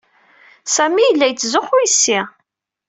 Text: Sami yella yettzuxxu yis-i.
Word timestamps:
Sami 0.75 1.01
yella 1.03 1.25
yettzuxxu 1.27 1.77
yis-i. 1.81 2.19